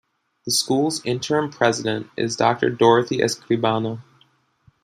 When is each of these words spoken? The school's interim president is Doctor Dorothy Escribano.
The 0.45 0.51
school's 0.51 1.05
interim 1.05 1.51
president 1.51 2.09
is 2.17 2.35
Doctor 2.35 2.71
Dorothy 2.71 3.19
Escribano. 3.19 3.99